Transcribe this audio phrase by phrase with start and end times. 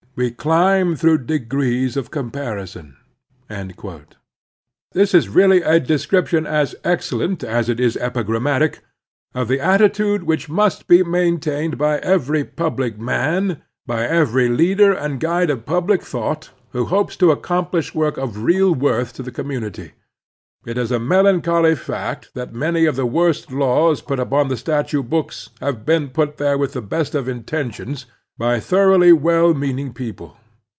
[0.13, 2.97] We climb through degrees of compar ison."
[4.91, 8.79] This is really a description as excellent as it is epigranmiatic
[9.33, 14.91] of the attitude which must be main tained by every public man, by every leader
[14.91, 19.31] and guide of public thought, who hopes to accomplish work of real worth to the
[19.31, 19.91] commxmity.
[20.65, 25.09] It is a melancholy fact that many of the worst laws put upon the statute
[25.09, 28.07] books have been put there with the best of intentions
[28.37, 30.35] by thoroughly well meaning people.